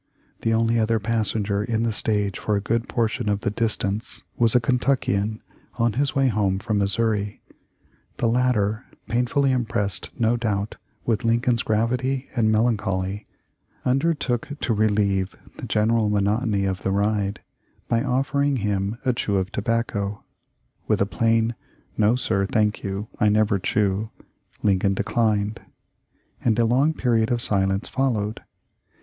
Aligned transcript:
The 0.41 0.51
only 0.51 0.79
other 0.79 0.97
passenger 0.97 1.63
in 1.63 1.83
the 1.83 1.91
stage 1.91 2.39
for 2.39 2.55
a 2.55 2.59
good 2.59 2.89
portion 2.89 3.29
of 3.29 3.41
the 3.41 3.51
distance 3.51 4.23
was 4.35 4.55
a 4.55 4.59
Kentuckian, 4.59 5.43
on 5.75 5.93
his 5.93 6.15
way 6.15 6.27
home 6.27 6.57
from 6.57 6.79
Missouri. 6.79 7.43
The 8.17 8.27
latter, 8.27 8.83
painfully 9.07 9.51
impressed 9.51 10.09
no 10.19 10.37
doubt 10.37 10.77
with 11.05 11.23
Lincoln's 11.23 11.61
gravity 11.61 12.29
and 12.35 12.51
melancholy, 12.51 13.27
undertook 13.85 14.47
to 14.61 14.73
relieve 14.73 15.35
the 15.57 15.67
general 15.67 16.09
monotony 16.09 16.65
of 16.65 16.81
the 16.81 16.89
ride 16.89 17.41
by 17.87 18.01
offering 18.03 18.55
him 18.55 18.97
a 19.05 19.13
chew 19.13 19.35
of 19.35 19.51
tobacco. 19.51 20.23
With 20.87 20.99
a 20.99 21.05
plain 21.05 21.53
"No, 21.95 22.15
sir, 22.15 22.47
thank 22.47 22.83
you; 22.83 23.07
I 23.19 23.29
never 23.29 23.59
chew," 23.59 24.09
Lincoln 24.63 24.95
declined, 24.95 25.61
and 26.43 26.57
a 26.57 26.65
long 26.65 26.95
period 26.95 27.29
of 27.31 27.39
silence 27.39 27.87
followed. 27.87 28.41